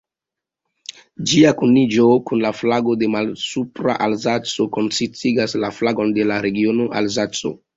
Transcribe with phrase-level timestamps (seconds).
[1.31, 7.55] Ĝia kuniĝo kun la flago de Malsupra-Alzaco konsistigas la flagon de la regiono Alzaco.